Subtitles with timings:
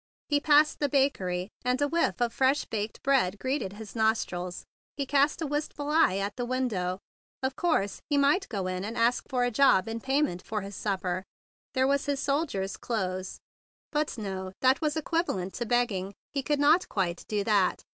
[0.29, 4.65] He passed the bakery, and a whiff of fresh baked bread greeted his nostrils.
[4.97, 6.97] He cast a wistful eye at the window.
[7.43, 10.75] Of course he might go in and ask for a job in payment for his
[10.75, 11.23] supper.
[11.75, 13.37] There were his soldier's clothes.
[13.91, 14.53] But no.
[14.61, 16.15] That was equivalent to begging.
[16.33, 17.83] He could not quite do that.